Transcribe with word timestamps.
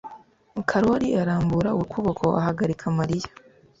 Karoli 0.69 1.07
arambura 1.21 1.69
ukuboko 1.81 2.25
ahagarika 2.39 2.85
Mariya. 2.97 3.29